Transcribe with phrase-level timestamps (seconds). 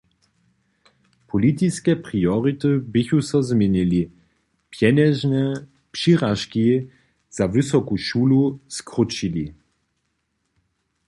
[1.29, 4.11] Politiske priority běchu so změnili,
[4.71, 5.43] pjenježne
[5.91, 6.71] přiražki
[7.31, 9.45] za wysoku šulu skrótšili.